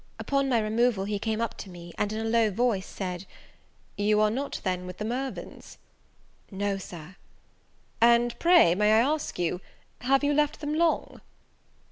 [0.17, 3.25] Upon my removal he came up to me, and, in a low voice, said,
[3.97, 5.77] "You are not, then, with the Mirvans?"
[6.49, 7.17] "No, Sir."
[8.01, 9.61] "And pray, may I ask you,
[9.99, 11.21] have you left them long?"